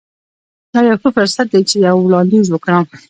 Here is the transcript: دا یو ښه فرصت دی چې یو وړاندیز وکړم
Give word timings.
دا 0.71 0.79
یو 0.89 0.97
ښه 1.01 1.09
فرصت 1.17 1.45
دی 1.53 1.61
چې 1.69 1.75
یو 1.87 1.97
وړاندیز 2.05 2.47
وکړم 2.49 2.83